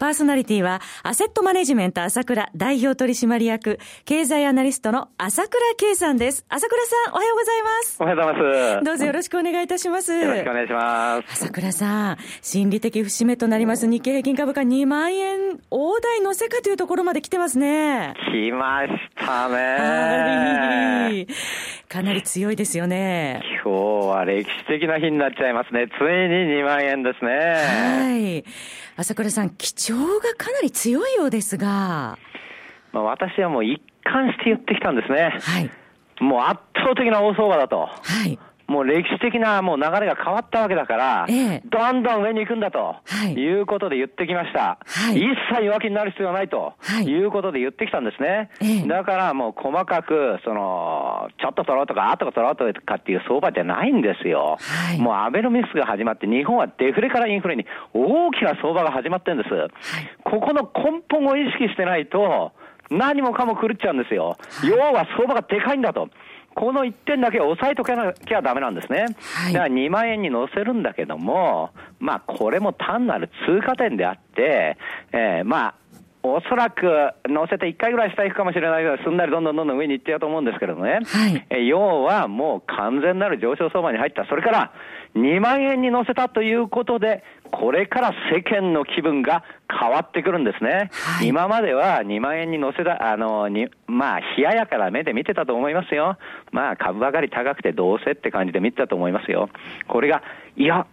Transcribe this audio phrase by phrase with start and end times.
[0.00, 6.46] パーソナリティは、アセットマネジメント朝倉代表取締役、経済アナリストの朝倉圭さんです。
[6.48, 7.96] 朝倉さん、おはようございます。
[8.00, 8.84] おはようございます。
[8.86, 10.14] どうぞよろしくお願いいたします。
[10.14, 11.44] よろしくお願いします。
[11.44, 18.14] 朝倉さん、心理的節目となります日経平均株価2万円大台乗せかというところまで来てますね。
[18.32, 19.54] 来ましたね。
[19.54, 21.26] はい。
[21.90, 23.42] かなり強いですよね。
[23.64, 25.88] 今日は歴史的な日になっちゃいますね。
[25.88, 27.32] ついに2万円ですね。
[27.32, 28.44] はい。
[28.96, 32.16] 朝倉さん、基調がかなり強いようですが。
[32.92, 35.36] まあ、私はもう一貫して言ってきたんですね。
[35.40, 35.70] はい。
[36.20, 37.88] もう圧倒的な大相場だと。
[37.88, 38.38] はい。
[38.70, 44.78] もう歴史的なもう流れが変わったわけだから、ええ、どんどん上に行くんだと、はい、いうことで言ってきました。
[44.86, 48.48] はい、一切弱気になる必要はないと、はい、いうことで言ってきたんですね。
[48.62, 54.56] え、だからもう細かく、その、ちょっと取ろうとか、あとか取ろうとかっていう相場じゃないんですよ。
[54.60, 59.52] はい、もうアベノミスが始まって、日本はデフレからインフレに大きな相場が始まってるんです。
[59.52, 59.70] はい、
[60.22, 62.52] ここの根本を意識してないと、
[62.88, 64.36] 何もかも狂っちゃうんですよ。
[64.62, 66.08] 要は相場がでかいんだと。
[66.60, 69.06] この1点だけ押さえとけなきゃだめなんですね。
[69.18, 74.76] はい、だから2万円に乗せるんだけども、まあ、これも単なる通過点であって、
[75.10, 75.74] えー、まあ、
[76.22, 76.82] おそらく
[77.26, 84.72] 乗せて1回ぐらい下行くかもしれないけど、すんなりどんどんどんどん上に行ってやると思うんですけどね、はい、え要はもう完全なる上昇相場に入った、それから
[85.16, 90.90] 2万円に乗せたということで、これから世間の気分が変わってくるんですね。
[90.92, 96.18] はい、今までは2万円に乗せた、あの、にまあ、冷ややかな目で見てたと思いますよ。
[96.52, 99.48] まあ、株上がり高くてどうせって感じで見てたと思いますよ。
[99.88, 100.22] これが、
[100.56, 100.86] いや、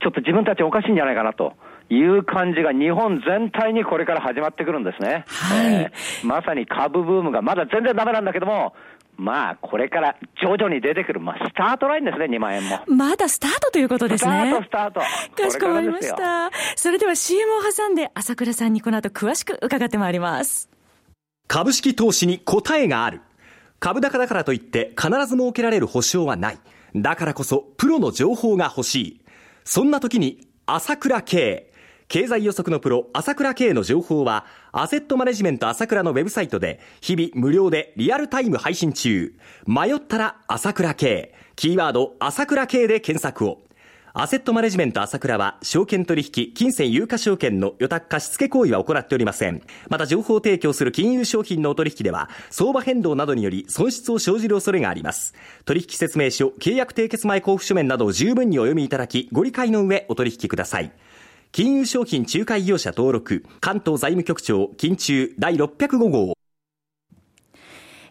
[0.00, 1.54] ちょっと自分たちおかしいんじゃないかなと。
[1.90, 5.24] いう感じが日本全体にこれから始まってくるんですね。
[5.26, 8.74] はい、えー、まさに株ブームがまだ全然ダメなんだけども、
[9.18, 12.80] まあ、これから徐々に出てくる、まあ、スタートラインですね、2万円も。
[12.86, 14.54] まだスタートということですね。
[14.64, 15.42] スタート、スタート。
[15.42, 16.50] かしこまりました。
[16.76, 20.70] それでは CM を挟んで、朝倉さんにこの後詳しく伺ってまいります。
[21.48, 23.22] 株式投資に答えがある。
[23.80, 26.58] 株高だからといって必ず設けられる保証はない。
[26.94, 29.20] だからこそ、プロの情報が欲しい。
[29.64, 31.67] そんな時に、朝倉慶。
[32.08, 39.34] 経済予測のプロ、朝倉慶の情報は、アセットマネジメント朝倉のウェブサイトで、日々無料でリアルタイム配信中。
[39.66, 41.34] 迷ったら朝倉慶。
[41.54, 43.58] キーワード、朝倉慶で検索を。
[44.14, 49.60] アセットマネジメント朝倉は、証券取引、金銭有価証券の予託貸付行為は行っておりません。
[49.90, 55.34] また、情報提供する金融商品のお取引では、相場変動などにより損失を生じる恐れがあります。
[55.66, 60.90] 取引説明書、契約締結前交付書面などを十分にお読みいただき、ご理解の上お取引ください。
[61.50, 66.34] 金融商品仲介業者登録関東財務局長金中第605号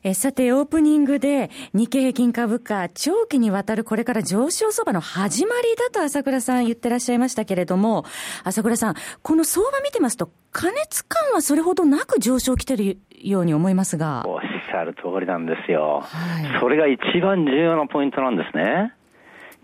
[0.04, 8.06] えさて、オープニングで日経平均株価、長期にわたるこれから上昇相場の始まりだと朝倉さん言ってらっしゃいましたけれども、
[8.44, 14.24] 朝倉さん、この相場見てますと、過熱感はそれほどなく上昇来てるように思いますが。
[14.26, 16.02] おっしゃる通りなんですよ。
[16.04, 18.94] はい、それが一番重要なポイントなんですね。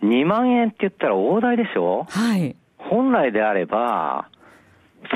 [0.03, 2.57] 2万円って言ったら大台でしょはい。
[2.94, 4.30] 本来であれば、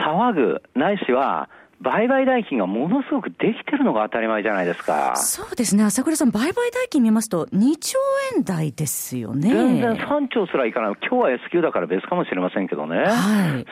[0.03, 1.47] 騒ぐ、ないしは、
[1.81, 5.15] 売買代金がものすごくできてるのが当たり前じゃないですか。
[5.15, 5.83] そうですね。
[5.83, 7.99] 朝倉さん、売買代金見ますと、2兆
[8.35, 9.49] 円台ですよね。
[9.49, 10.93] 全然3兆すらいかない。
[11.01, 12.97] 今日は S q だから別かもしれませんけどね。
[12.97, 13.09] はい、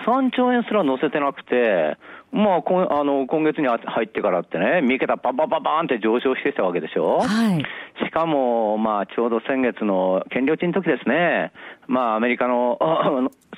[0.08, 1.98] 3兆円すら乗せてなくて、
[2.36, 7.20] まあ、こあの今月に入ってからってね、3桁パンパンパンパンって上昇してきたわけでしょ。
[7.20, 7.64] はい、
[8.04, 11.54] しかも、まあ、ちょうど先月の権利賃の時ですね、
[11.88, 12.78] まあ、アメリカの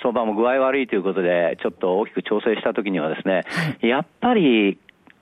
[0.01, 4.36] 相場も具合悪いということで、ちょっと大きく調整した時にはですね、はい、やっぱり、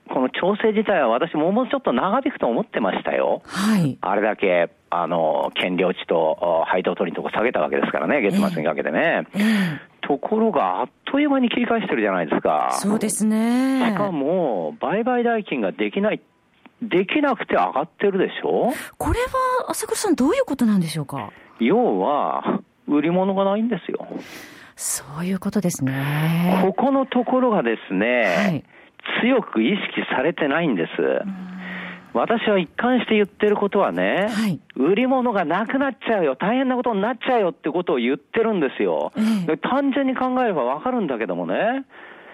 [0.08, 3.42] この調整自体は私ももうちょっと長引くと思ってましたよ。
[3.44, 3.98] はい。
[4.00, 9.26] あれだけ、あの、権利値と配当取りのとこ下げたわけですからね、月末にかけてね。
[9.34, 12.68] えーえーところが、あっという間に切り返してるじゃないですか。
[12.74, 13.90] そうですね。
[13.90, 16.20] しかも、売買代金ができない、
[16.80, 18.72] できなくて上がってるでしょ？
[18.98, 19.26] これは、
[19.70, 21.32] 朝倉さん、どういうことなんでしょうか？
[21.58, 24.06] 要は、売り物がないんですよ。
[24.76, 26.60] そういうことですね。
[26.62, 28.64] ここのところがですね、はい、
[29.22, 30.90] 強く意識されてないんです。
[32.12, 39.12] 私は一貫して言ってることはね、はい、売り物がなくなっちゃうよ、大変なことになっちゃうよってことを言ってるんですよ。
[39.50, 41.84] え単純に考えればわかるんだけどもね、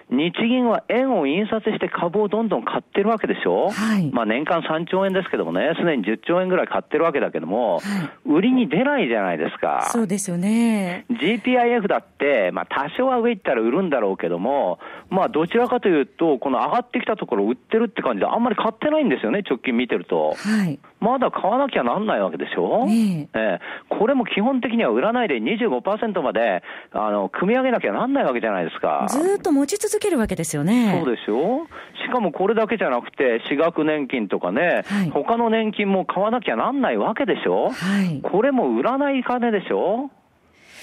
[0.09, 9.89] 日銀は円を印刷して株をどんどん買ってるわけでしょ、はい、まあ年間3兆円ですけどもね、すでに10兆円ぐらい買ってるわけだけども、はい、売りに出ないじゃないですか。
[9.91, 11.05] そうですよね。
[11.09, 14.79] GPIF だって、まあ多少は上行ったら売るんだろうけども、
[15.09, 20.35] まあどちらかというと、この上がってきたところ売ってるって感じで、あんまり買ってないんですよね、直近見てると。
[20.35, 20.79] はい。
[21.03, 26.63] まだ買わなきゃなんないわけでしょ、ね、えー、これも基本的には売らないで25%まで
[26.93, 29.05] あの組み上げなきゃなんないわけじゃないですか。
[29.09, 30.99] ずっと持ち続けるわけですよね。
[31.03, 31.67] そうですよ。
[32.05, 40.09] しかもこれだけじゃなくて、私学年金とかね、はい、他の年金も買わなきゃなんないわけでしょ、はい、これも売らない金でしょ？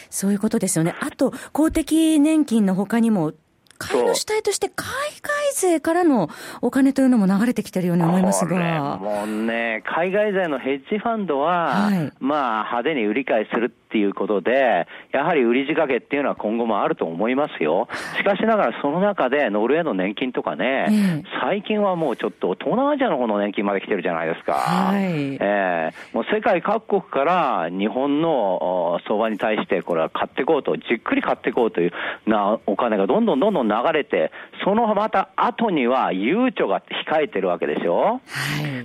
[0.09, 0.95] そういうことですよね。
[1.01, 3.33] あと、公的年金の他にも、
[3.81, 4.87] 買いの主体として海
[5.23, 6.29] 外税からの
[6.61, 8.99] お金というのも流れてきてるように思いますが。
[8.99, 17.89] もうね、海外税のヘッジファンドは、はい、まあ派手に売り買いするっていうことで、やはり売り仕掛けっていうのは今後もあると思いますよ。
[18.19, 24.53] しかしながらその中でノルウェーの年金とかね、うん、最近はもうちょっと東南アジアの方の年金まで来てるじゃないですか。
[24.53, 31.93] はい、えー、もう世界各国から日本の相場に対してこれは買っていこうと、じっくり買っていこうという
[32.27, 34.33] なお金がどんどんどんどん流れて、
[34.65, 38.03] そのまた後には悠長が控えてるわけでしょ。
[38.03, 38.21] はい、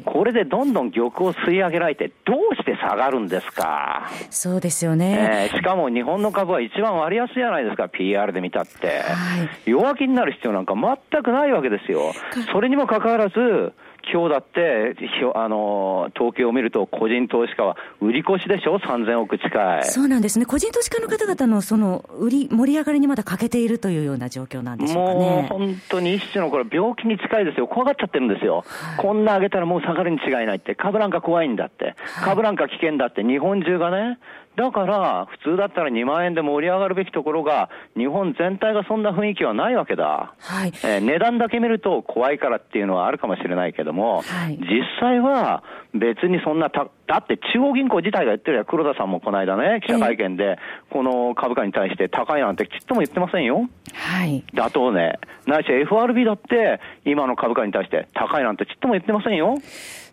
[0.06, 4.10] これでどんどん玉を吸い上げられて、どうして下がるんですか？
[4.30, 12.14] そうですよね、えー、しかも日本の株は一番割安じゃないですか、PR で見たって、はい、弱気になる必要なんか全くないわけですよ。
[12.52, 13.74] それにもかかわらず、
[14.12, 14.96] 今日だって、
[15.34, 19.84] あの、統計を見ると、個人投資家は売り越しでしょ、3000億近い。
[19.84, 20.46] そうなんですね。
[20.46, 25.20] 個人投資家の方々の、その、売り、盛り上がりにまだ欠けているというような状況なんでしょうかね。
[25.20, 27.68] もう本当に一種のこれ、病気に近いですよ。
[27.68, 28.64] 怖がっちゃってるんですよ。
[28.68, 30.76] はい、こんな上げたらもう下がるに違いないって。
[30.76, 31.96] 株なんか怖いんだって。
[32.24, 33.24] 株なんか危険だって。
[33.24, 34.20] 日本中がね、
[34.58, 40.34] だから、普通だったら2万円で盛り上がるべきところが、日本全体がそんな雰囲気はないわけだ。
[40.40, 40.74] はい。
[40.84, 45.64] えー、値段だけ見ると怖いからっていうのはあるかもしれないけども、はい、実際は
[45.94, 50.58] 別にそんなた、だって中央銀行自体が言ってるや黒田さんもこの間ね、記者会見で、
[50.90, 53.70] この株価に対して高いなんてちっとも言ってませんよ。
[53.94, 54.44] はい。
[54.54, 55.20] 妥当ね。
[55.46, 59.58] ないし FRB だって、今の株価に対して高いなんてちっとも言ってませんよ。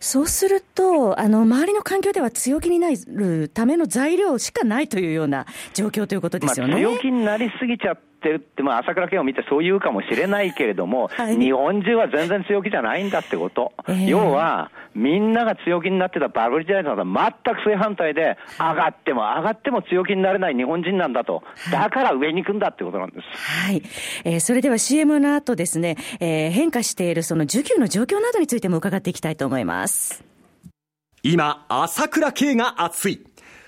[0.01, 6.73] そうすると、あの、周りの環境では強気になるための材料しかないというような状況ということですよね。
[6.73, 13.73] まあ、強気になりすぎちゃってるって、まあ、朝倉慶を見てそう言うかもしれないけれども、 はい、日本中は全然強気じゃないんだってこと。
[13.89, 21.43] えー、要は、みんなが強気になってたバブル時代のは全く正反対で、上がっても上がっても強気になれない日本人なんだと。
[21.71, 23.67] だから上に行くんだってことなんです。
[23.67, 23.83] はい。
[24.25, 30.25] えー、それでは CM の後ですね、えー、変化しているその需給の状況などについても伺っていきたいと思います。
[31.25, 33.32] 今、朝倉慶が熱い。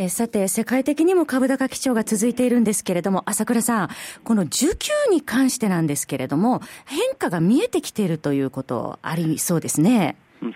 [0.00, 3.88] えさて、世界的にも株高基調が続いているんですけれども、朝倉さん、
[4.22, 10.14] この需給に関してなんですけれども、変化が見えてきているということありそうですね。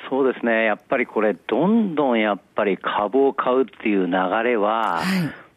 [0.08, 0.64] そうですね。
[0.64, 4.12] やっぱりこれ、どんどんやっぱり株を買うっていう流
[4.44, 5.02] れは、は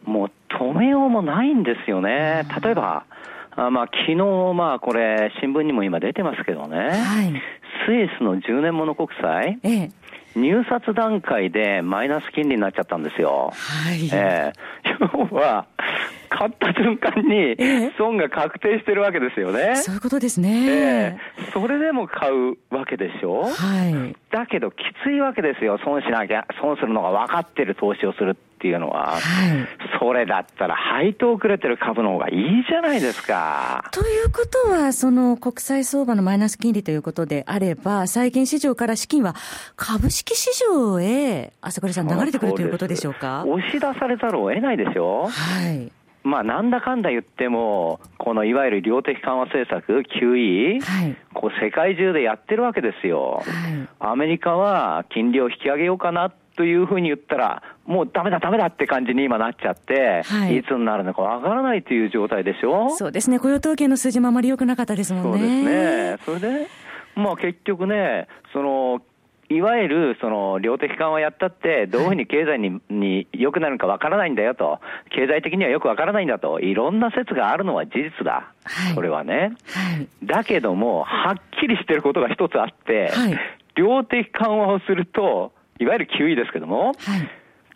[0.07, 2.43] い、もう止めようもないんですよね。
[2.63, 3.05] 例えば、
[3.55, 4.15] あまあ、昨日、
[4.55, 7.41] まあ、これ、新聞にも今出てますけどね、はい、
[7.87, 9.91] スイスの10年物国債、ええ、
[10.35, 13.51] 入札段階でマイナス金利になっちゃったんですよ。
[13.53, 14.09] はい。
[14.11, 15.67] えー、要は、
[16.29, 19.77] 買った瞬間に損が確定してるわけですよね。
[19.77, 20.67] そういうことですね。
[20.67, 23.45] えー、それでも買うわけでしょ？
[23.45, 24.15] はい。
[24.31, 25.79] だけどきついわけですよ。
[25.83, 29.13] 損しなきゃ、損するのが分かってる投資をするっていうのは。
[29.13, 29.19] はい。
[29.99, 33.89] それだったら配当くれてる株の方がいいじゃないですか。
[33.91, 39.35] ということは、その国際相場のマイナス金利ということであれば、債券市場から資金は
[39.75, 43.43] 株式市場へ、朝倉さん流れてくるということでしょうか？
[43.47, 45.27] 押し出されざるを得ないでしょ？
[45.27, 45.91] はい。
[46.25, 62.89] まあ、なんだかんだ言っても、このいわゆる量的緩和政策、QE、はい、こう世界中でやってるわけですよ、はい、アメリカは金利を引き上げようかなっというふうに言ったら、もうダメだダメだって感じに今なっちゃって、はい、いつになるのかわからないという状態でしょ？
[62.91, 66.17] そうですね、雇用統計の数字もあまり良くなかったですもんね。
[66.23, 66.39] そうですね。
[66.39, 66.67] それで、
[67.15, 69.01] まあ結局ね、その、
[69.49, 74.79] いわゆるその量的緩和やったって、どういうふうに経済にに良くなるかわからないんだよと、
[75.11, 80.07] 経済的にはよくわからないんだと、いろんな説があるのは事実だ、はい、それはね、はい。
[80.23, 83.39] だけども、はっきりしてることが一つあって、はい、
[83.75, 86.95] 量的緩和をすると、いわゆる QE ですけども、はい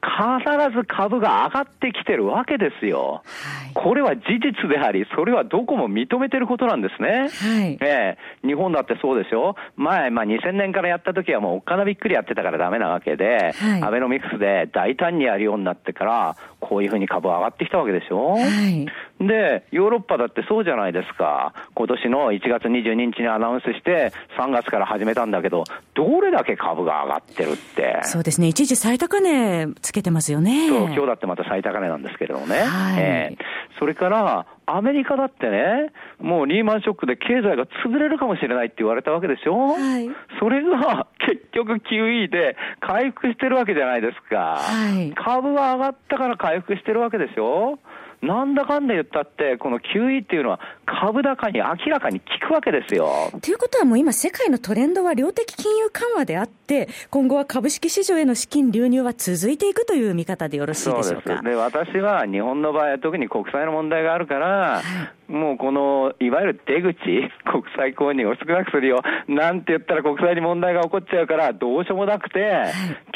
[0.01, 3.21] 必ず株が上がってきてるわけですよ。
[3.25, 7.27] はい、これは事実であり、それはどこも認めてることなんですね。
[7.29, 18.87] はい、えー、日本だってそうでしょ前、まあ、2000年からやった時はもうおっかなびっくりやってたからダメなわけで、はい、アベノミクスで大胆にやるようになってから、こういうふうに株上がってきたわけでしょ、はい、
[19.19, 21.53] で、ヨーロッパだってそうじゃないですか。
[21.75, 27.99] 今年の1月22日にアナウンスして、3月から始めたんだけど、どれだけ株が上がってるって。
[28.03, 28.47] そうですね。
[28.47, 30.69] 一時最高値つけてますよね。
[30.69, 32.59] そう、今日だってまた最高値なんですけれどもね。
[32.59, 40.07] はい、えー、それから、アメリカだってね、もうリーマンショックで経済が潰れるかもしれないって言われたわけでしょ、はい、
[40.39, 44.57] それが結局 QE で回復してるわけじゃないですか。
[44.59, 47.79] はい、株は上がったから回復してるわけでしょ
[48.21, 53.31] なんだかんだ言ったって、この QE っていうのは株高に明らかに効くわけですよ。
[53.41, 61.41] ということはもう今世界のトレンドは量的金融緩和であって、今後は株式市場への資金流入は続いていくという見方でよろしいでしょうか？
[61.41, 64.83] で私は日本の場合は特に国債の問題があるから、はい、
[65.29, 66.95] もうこの、いわゆる出口、
[67.45, 69.01] 国債購入を少なくするよ。
[69.27, 72.67] なんて言ったら国債に問題が起こっちゃうから、どうしようもなくて、はい、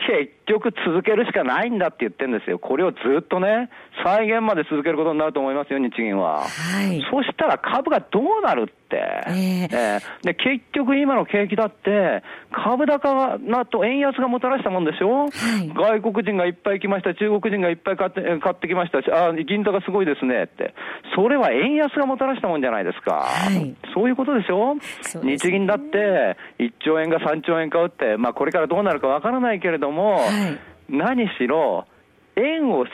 [0.08, 2.60] 結局続けるしかないんだって言ってるんですよ。
[2.60, 3.70] これをずっとね、
[4.04, 6.42] 再現まで続けることになると思いますよ、日銀は。
[6.42, 6.46] は
[6.92, 7.02] い。
[7.10, 15.28] そしたら株がどうなるって、えー、えー、で、結局今の景気だって、株高なと円安がもたらしたもんでしょ、は
[15.64, 20.74] い、外国人がいっぱい来ました、中国人がいっぱい買って買ってきました、あ銀座がすごいですねって。
[21.16, 23.26] それは円安がもたらしたもんじゃないですか。
[23.28, 24.76] はい、そういうことでしょ？
[25.24, 30.60] 日銀だって1兆円が3兆円買うって、まあこれからどうなるかわからないけれども、はい、
[30.90, 31.86] 何しろ、
[32.36, 32.92] 円をで、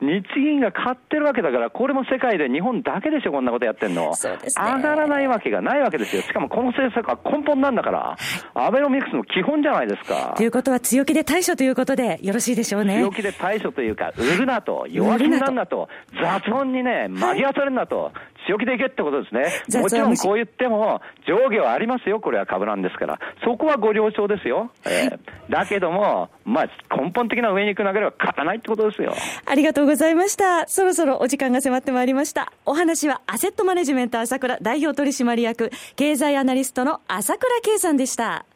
[0.00, 4.14] 日銀が買ってるわけだから、これも世界で日本だけでしょ、こんなことやってんの。
[4.14, 6.22] そうですね、上がらないわけがないわけですよ。
[6.22, 8.16] しかもこの政策は根本なんだから、
[8.54, 10.34] アベノミクスの基本じゃないですか。
[10.36, 12.98] ということは強気で対処ということでよろしいでしょうね。
[12.98, 15.88] 強気で対処というか、売るなと、弱気になるなと、
[16.20, 18.12] 雑音にね、紛らわされるなと、
[18.48, 19.80] 強気でいけってことですね。
[19.82, 23.18] もちろんこう言っても、上下はありますよ、これは株なんですから。
[23.44, 24.70] そこはご了承ですよ。
[24.88, 25.18] えー、
[25.50, 29.14] だけども、まあ、根本的な上に行く流れは勝たないってことですよ。
[29.44, 30.66] ありがとうございました。
[30.66, 32.50] そろそろお時間が迫ってまいりました。
[32.64, 38.46] お話はアセットマネジメント朝倉代表取締役、経済アナリストの朝倉圭さんでした。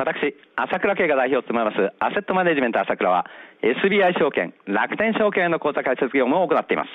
[0.00, 3.26] 私、朝倉慶が代表を務めます、アセットマネジメント朝倉は、
[3.60, 6.88] SBI 証券、楽天証券への口座開設業務を行っています。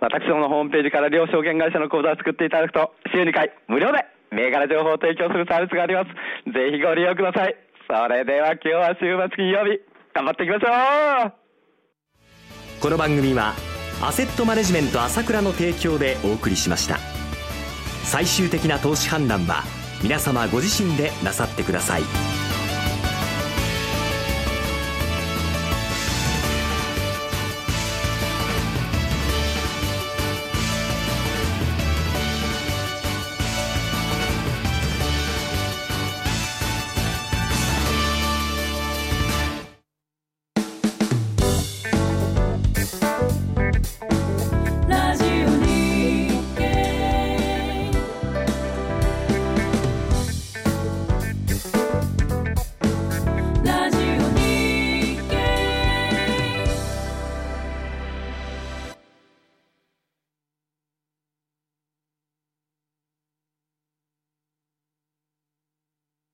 [0.00, 6.10] 私どものホームページから両証券会社の口座を作っていただくと、週2回無料で銘柄情報を提供するサービスがあります。
[6.50, 7.54] ぜひご利用ください。
[7.86, 9.78] それでは今日は週末金曜日、
[10.12, 11.32] 頑張っていきましょう
[12.82, 13.54] この番組は、
[14.02, 16.98] アセットマネジメント朝倉の提供でお送りしました。
[18.02, 19.62] 最終的な投資判断は、
[20.02, 22.31] 皆様ご自身でなさってください。